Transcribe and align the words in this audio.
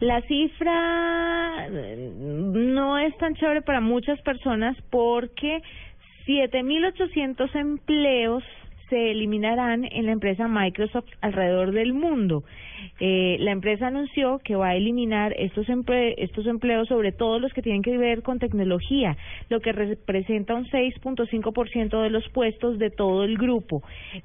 La 0.00 0.22
cifra 0.22 1.66
eh, 1.68 2.10
no 2.16 2.98
es 2.98 3.14
tan 3.18 3.34
chévere 3.34 3.60
para 3.60 3.82
muchas 3.82 4.18
personas 4.22 4.74
porque 4.88 5.62
7.800 6.26 7.54
empleos 7.54 8.42
se 8.88 9.10
eliminarán 9.10 9.84
en 9.84 10.06
la 10.06 10.12
empresa 10.12 10.48
Microsoft 10.48 11.08
alrededor 11.20 11.72
del 11.72 11.92
mundo. 11.92 12.44
Eh, 12.98 13.36
la 13.40 13.52
empresa 13.52 13.88
anunció 13.88 14.40
que 14.42 14.56
va 14.56 14.68
a 14.68 14.74
eliminar 14.74 15.34
estos, 15.38 15.66
estos 16.16 16.46
empleos, 16.46 16.88
sobre 16.88 17.12
todo 17.12 17.38
los 17.38 17.52
que 17.52 17.62
tienen 17.62 17.82
que 17.82 17.98
ver 17.98 18.22
con 18.22 18.38
tecnología, 18.38 19.18
lo 19.50 19.60
que 19.60 19.72
representa 19.72 20.54
un 20.54 20.64
6.5% 20.66 22.02
de 22.02 22.10
los 22.10 22.26
puestos 22.30 22.78
de 22.78 22.90
todo 22.90 23.24
el 23.24 23.36
grupo. 23.36 23.82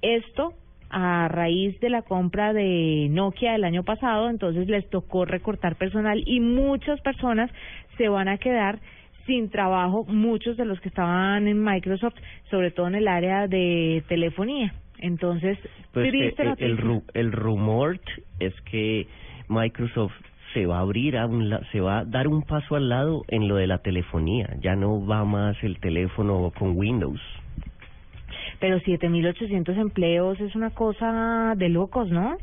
Esto 0.00 0.54
a 0.90 1.28
raíz 1.28 1.78
de 1.80 1.90
la 1.90 2.02
compra 2.02 2.52
de 2.52 3.08
Nokia 3.10 3.54
el 3.54 3.64
año 3.64 3.82
pasado, 3.82 4.30
entonces 4.30 4.68
les 4.68 4.88
tocó 4.88 5.24
recortar 5.24 5.76
personal 5.76 6.22
y 6.26 6.40
muchas 6.40 7.00
personas 7.00 7.50
se 7.96 8.08
van 8.08 8.28
a 8.28 8.38
quedar 8.38 8.78
sin 9.26 9.50
trabajo, 9.50 10.04
muchos 10.08 10.56
de 10.56 10.64
los 10.64 10.80
que 10.80 10.88
estaban 10.88 11.46
en 11.48 11.62
Microsoft, 11.62 12.14
sobre 12.50 12.70
todo 12.70 12.88
en 12.88 12.94
el 12.94 13.08
área 13.08 13.46
de 13.46 14.02
telefonía. 14.08 14.72
Entonces, 15.00 15.58
pues 15.92 16.12
eh, 16.12 16.34
eh, 16.36 16.54
el, 16.58 17.02
el 17.14 17.32
rumor 17.32 18.00
es 18.40 18.54
que 18.62 19.06
Microsoft 19.48 20.14
se 20.54 20.66
va 20.66 20.78
a 20.78 20.80
abrir 20.80 21.16
a 21.16 21.26
un 21.26 21.58
se 21.72 21.80
va 21.80 22.00
a 22.00 22.04
dar 22.04 22.26
un 22.26 22.42
paso 22.42 22.74
al 22.76 22.88
lado 22.88 23.24
en 23.28 23.48
lo 23.48 23.56
de 23.56 23.66
la 23.66 23.78
telefonía, 23.78 24.56
ya 24.60 24.76
no 24.76 25.06
va 25.06 25.24
más 25.24 25.62
el 25.62 25.78
teléfono 25.78 26.50
con 26.58 26.76
Windows. 26.76 27.20
Pero 28.60 28.78
7.800 28.80 29.76
empleos 29.78 30.40
es 30.40 30.54
una 30.54 30.70
cosa 30.70 31.54
de 31.56 31.68
locos, 31.68 32.10
¿no? 32.10 32.36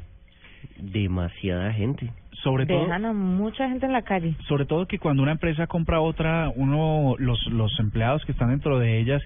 Demasiada 0.77 1.73
gente. 1.73 2.11
Sobre 2.43 2.65
todo, 2.65 2.83
Dejan 2.83 3.05
a 3.05 3.13
mucha 3.13 3.67
gente 3.69 3.85
en 3.85 3.91
la 3.91 4.03
calle. 4.03 4.35
Sobre 4.47 4.65
todo 4.65 4.85
que 4.85 4.99
cuando 4.99 5.23
una 5.23 5.31
empresa 5.31 5.67
compra 5.67 5.99
otra, 5.99 6.51
uno 6.55 7.15
los 7.17 7.39
los 7.47 7.79
empleados 7.79 8.23
que 8.25 8.33
están 8.33 8.49
dentro 8.49 8.77
de 8.77 8.99
ellas 8.99 9.21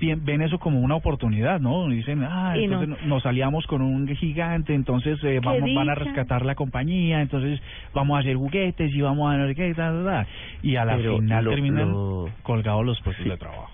ven 0.00 0.42
eso 0.42 0.58
como 0.58 0.80
una 0.80 0.96
oportunidad, 0.96 1.60
¿no? 1.60 1.88
Dicen, 1.88 2.22
ah, 2.24 2.54
entonces 2.56 3.04
nos 3.04 3.24
aliamos 3.26 3.66
con 3.66 3.82
un 3.82 4.08
gigante, 4.16 4.74
entonces 4.74 5.22
eh, 5.24 5.40
vamos, 5.42 5.68
van 5.74 5.90
a 5.90 5.94
rescatar 5.94 6.44
la 6.44 6.54
compañía, 6.54 7.20
entonces 7.20 7.60
vamos 7.94 8.16
a 8.16 8.20
hacer 8.20 8.36
juguetes 8.36 8.92
y 8.94 9.00
vamos 9.00 9.32
a 9.32 9.40
y 10.62 10.76
a 10.76 10.84
la 10.84 10.96
final 10.96 11.48
terminan 11.48 11.94
colgados 12.42 12.84
los 12.84 13.00
puestos 13.02 13.26
de 13.26 13.36
trabajo. 13.36 13.70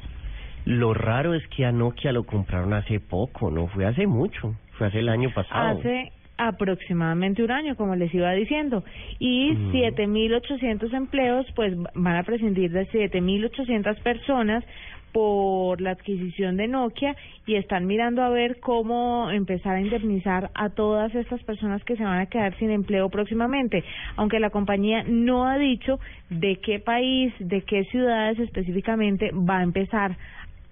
Lo 0.66 0.94
raro 0.94 1.34
es 1.34 1.46
que 1.46 1.64
a 1.64 1.70
Nokia 1.70 2.10
lo 2.10 2.24
compraron 2.24 2.74
hace 2.74 2.98
poco, 2.98 3.52
no 3.52 3.68
fue 3.68 3.86
hace 3.86 4.06
mucho, 4.08 4.56
fue 4.72 4.88
hace 4.88 4.98
el 4.98 5.08
año 5.08 5.30
pasado. 5.32 5.78
Hace 5.78 6.10
aproximadamente 6.38 7.42
un 7.44 7.52
año, 7.52 7.76
como 7.76 7.94
les 7.94 8.12
iba 8.12 8.32
diciendo, 8.32 8.84
y 9.20 9.52
mm. 9.52 9.72
7.800 9.72 10.92
empleos, 10.92 11.46
pues 11.54 11.72
van 11.94 12.16
a 12.16 12.24
prescindir 12.24 12.72
de 12.72 12.86
7.800 12.88 14.02
personas 14.02 14.64
por 15.12 15.80
la 15.80 15.92
adquisición 15.92 16.56
de 16.56 16.68
Nokia 16.68 17.16
y 17.46 17.54
están 17.54 17.86
mirando 17.86 18.22
a 18.22 18.28
ver 18.28 18.58
cómo 18.60 19.30
empezar 19.30 19.76
a 19.76 19.80
indemnizar 19.80 20.50
a 20.54 20.68
todas 20.70 21.14
estas 21.14 21.42
personas 21.44 21.82
que 21.84 21.96
se 21.96 22.02
van 22.02 22.18
a 22.18 22.26
quedar 22.26 22.54
sin 22.58 22.70
empleo 22.70 23.08
próximamente, 23.08 23.82
aunque 24.16 24.40
la 24.40 24.50
compañía 24.50 25.04
no 25.06 25.46
ha 25.46 25.56
dicho 25.56 26.00
de 26.28 26.56
qué 26.56 26.80
país, 26.80 27.32
de 27.38 27.62
qué 27.62 27.84
ciudades 27.84 28.38
específicamente 28.40 29.30
va 29.32 29.60
a 29.60 29.62
empezar 29.62 30.16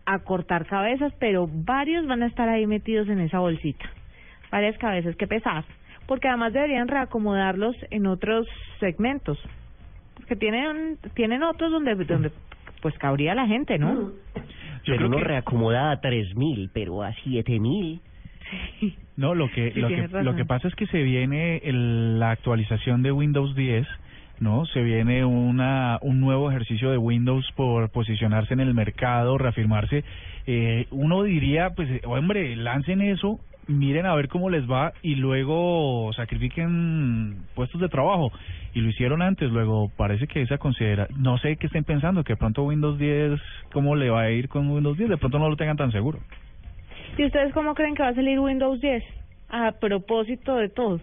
a 0.06 0.18
cortar 0.20 0.66
cabezas, 0.66 1.12
pero 1.18 1.48
varios 1.50 2.06
van 2.06 2.22
a 2.22 2.26
estar 2.26 2.48
ahí 2.48 2.66
metidos 2.66 3.08
en 3.08 3.20
esa 3.20 3.38
bolsita. 3.38 3.84
Varias 4.50 4.76
cabezas 4.78 5.16
que 5.16 5.26
pesar, 5.26 5.64
porque 6.06 6.28
además 6.28 6.52
deberían 6.52 6.88
reacomodarlos 6.88 7.76
en 7.90 8.06
otros 8.06 8.46
segmentos, 8.80 9.38
porque 10.16 10.36
tienen 10.36 10.98
tienen 11.14 11.42
otros 11.42 11.72
donde 11.72 11.94
donde 11.94 12.30
pues 12.82 12.96
cabría 12.98 13.34
la 13.34 13.46
gente, 13.46 13.78
¿no? 13.78 14.12
Yo 14.84 14.94
pero 14.96 15.06
uno 15.06 15.16
que... 15.16 15.24
reacomoda 15.24 15.90
a 15.90 16.00
tres 16.00 16.34
mil, 16.36 16.70
pero 16.72 17.02
a 17.02 17.12
siete 17.24 17.58
mil. 17.58 18.00
No, 19.16 19.34
lo 19.34 19.48
que 19.50 19.72
lo 19.74 19.88
que 19.88 20.08
lo 20.22 20.34
que 20.34 20.44
pasa 20.44 20.68
es 20.68 20.74
que 20.74 20.86
se 20.88 21.02
viene 21.02 21.58
el, 21.58 22.18
la 22.18 22.32
actualización 22.32 23.02
de 23.02 23.12
Windows 23.12 23.54
10 23.54 23.86
¿no? 24.40 24.66
Se 24.66 24.82
viene 24.82 25.24
una, 25.24 25.98
un 26.02 26.20
nuevo 26.20 26.50
ejercicio 26.50 26.90
de 26.90 26.98
Windows 26.98 27.46
por 27.56 27.90
posicionarse 27.90 28.54
en 28.54 28.60
el 28.60 28.74
mercado, 28.74 29.38
reafirmarse. 29.38 30.04
Eh, 30.46 30.86
uno 30.90 31.22
diría, 31.22 31.70
pues, 31.70 31.88
hombre, 32.04 32.56
lancen 32.56 33.00
eso, 33.00 33.40
miren 33.66 34.06
a 34.06 34.14
ver 34.14 34.28
cómo 34.28 34.50
les 34.50 34.68
va 34.70 34.92
y 35.02 35.14
luego 35.14 36.12
sacrifiquen 36.14 37.36
puestos 37.54 37.80
de 37.80 37.88
trabajo. 37.88 38.32
Y 38.74 38.80
lo 38.80 38.90
hicieron 38.90 39.22
antes, 39.22 39.50
luego 39.50 39.90
parece 39.96 40.26
que 40.26 40.42
esa 40.42 40.58
considera, 40.58 41.06
no 41.16 41.38
sé 41.38 41.56
qué 41.56 41.66
estén 41.66 41.84
pensando, 41.84 42.24
que 42.24 42.36
pronto 42.36 42.64
Windows 42.64 42.98
10, 42.98 43.40
¿cómo 43.72 43.94
le 43.94 44.10
va 44.10 44.22
a 44.22 44.30
ir 44.30 44.48
con 44.48 44.68
Windows 44.70 44.98
10? 44.98 45.10
De 45.10 45.16
pronto 45.16 45.38
no 45.38 45.48
lo 45.48 45.56
tengan 45.56 45.76
tan 45.76 45.92
seguro. 45.92 46.18
¿Y 47.16 47.24
ustedes 47.24 47.52
cómo 47.54 47.74
creen 47.74 47.94
que 47.94 48.02
va 48.02 48.08
a 48.08 48.14
salir 48.14 48.40
Windows 48.40 48.80
10? 48.80 49.04
A 49.50 49.72
propósito 49.78 50.56
de 50.56 50.68
todo 50.68 51.00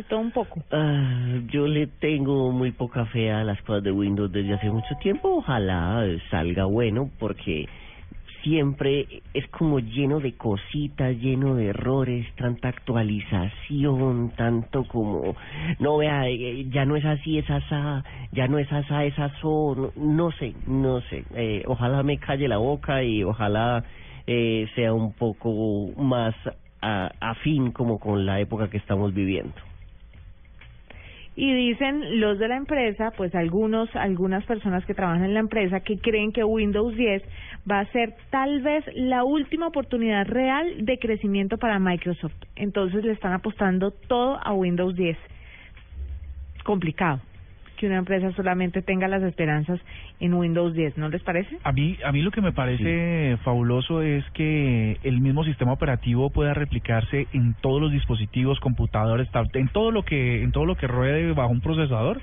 de 0.00 0.08
todo 0.08 0.20
un 0.20 0.30
poco. 0.30 0.62
Ah, 0.70 1.38
yo 1.48 1.66
le 1.66 1.86
tengo 1.86 2.50
muy 2.52 2.72
poca 2.72 3.04
fe 3.06 3.30
a 3.30 3.44
las 3.44 3.60
cosas 3.62 3.82
de 3.82 3.92
Windows 3.92 4.32
desde 4.32 4.54
hace 4.54 4.70
mucho 4.70 4.94
tiempo. 5.00 5.36
Ojalá 5.36 6.04
salga 6.30 6.64
bueno 6.64 7.10
porque 7.18 7.68
siempre 8.42 9.06
es 9.34 9.46
como 9.48 9.80
lleno 9.80 10.18
de 10.20 10.32
cositas, 10.32 11.14
lleno 11.18 11.54
de 11.54 11.66
errores, 11.66 12.26
tanta 12.36 12.68
actualización, 12.68 14.30
tanto 14.36 14.84
como, 14.84 15.36
no 15.78 15.98
vea, 15.98 16.28
eh, 16.28 16.66
ya 16.70 16.86
no 16.86 16.96
es 16.96 17.04
así, 17.04 17.36
es 17.36 17.50
asá, 17.50 18.02
ya 18.32 18.48
no 18.48 18.58
es 18.58 18.72
asá, 18.72 19.04
es 19.04 19.18
asó, 19.18 19.74
no, 19.76 19.92
no 19.96 20.30
sé, 20.32 20.54
no 20.66 21.02
sé. 21.02 21.24
Eh, 21.34 21.62
ojalá 21.66 22.02
me 22.02 22.16
calle 22.16 22.48
la 22.48 22.56
boca 22.56 23.02
y 23.02 23.22
ojalá 23.22 23.84
eh, 24.26 24.66
sea 24.74 24.94
un 24.94 25.12
poco 25.12 25.90
más 25.98 26.34
afín 26.82 27.72
como 27.72 27.98
con 27.98 28.24
la 28.24 28.40
época 28.40 28.70
que 28.70 28.78
estamos 28.78 29.12
viviendo 29.12 29.52
y 31.40 31.54
dicen 31.54 32.20
los 32.20 32.38
de 32.38 32.48
la 32.48 32.56
empresa, 32.56 33.12
pues 33.16 33.34
algunos, 33.34 33.88
algunas 33.96 34.44
personas 34.44 34.84
que 34.84 34.92
trabajan 34.92 35.24
en 35.24 35.32
la 35.32 35.40
empresa 35.40 35.80
que 35.80 35.96
creen 35.96 36.32
que 36.32 36.44
Windows 36.44 36.94
10 36.94 37.22
va 37.68 37.80
a 37.80 37.86
ser 37.92 38.14
tal 38.28 38.60
vez 38.60 38.84
la 38.94 39.24
última 39.24 39.68
oportunidad 39.68 40.26
real 40.26 40.84
de 40.84 40.98
crecimiento 40.98 41.56
para 41.56 41.78
Microsoft. 41.78 42.34
Entonces 42.56 43.06
le 43.06 43.12
están 43.12 43.32
apostando 43.32 43.90
todo 43.90 44.38
a 44.42 44.52
Windows 44.52 44.94
10. 44.94 45.16
Complicado 46.62 47.22
que 47.80 47.86
una 47.86 47.96
empresa 47.96 48.30
solamente 48.32 48.82
tenga 48.82 49.08
las 49.08 49.22
esperanzas 49.22 49.80
en 50.20 50.34
Windows 50.34 50.74
10, 50.74 50.98
¿no 50.98 51.08
les 51.08 51.22
parece? 51.22 51.56
A 51.64 51.72
mí, 51.72 51.96
a 52.04 52.12
mí 52.12 52.20
lo 52.20 52.30
que 52.30 52.42
me 52.42 52.52
parece 52.52 53.38
fabuloso 53.42 54.02
es 54.02 54.22
que 54.32 54.98
el 55.02 55.22
mismo 55.22 55.44
sistema 55.44 55.72
operativo 55.72 56.28
pueda 56.28 56.52
replicarse 56.52 57.26
en 57.32 57.54
todos 57.62 57.80
los 57.80 57.90
dispositivos, 57.90 58.60
computadores, 58.60 59.28
en 59.54 59.68
todo 59.68 59.92
lo 59.92 60.02
que, 60.02 60.42
en 60.42 60.52
todo 60.52 60.66
lo 60.66 60.76
que 60.76 60.88
ruede 60.88 61.32
bajo 61.32 61.48
un 61.48 61.62
procesador 61.62 62.20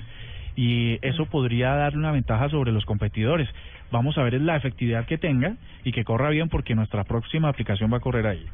y 0.55 0.99
eso 1.01 1.25
podría 1.25 1.73
darle 1.73 1.97
una 1.97 2.11
ventaja 2.11 2.49
sobre 2.49 2.71
los 2.71 2.85
competidores. 2.85 3.49
Vamos 3.91 4.15
a 4.19 4.23
ver 4.23 4.39
la 4.39 4.57
efectividad 4.57 5.07
que 5.07 5.17
tenga 5.17 5.55
y 5.83 5.91
que 5.91 6.03
corra 6.03 6.29
bien 6.29 6.49
porque 6.49 6.75
nuestra 6.75 7.03
próxima 7.03 7.49
aplicación 7.49 7.91
va 7.91 7.97
a 7.97 8.01
correr 8.01 8.27
ahí. 8.27 8.45